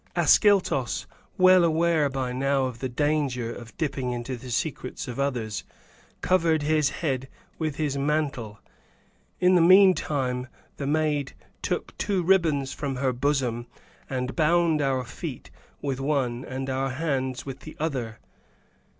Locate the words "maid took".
10.87-11.95